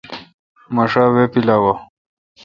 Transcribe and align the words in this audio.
مہ 0.73 0.83
شا 0.91 1.03
وہ 1.13 1.23
پلاوہ۔ 1.31 1.73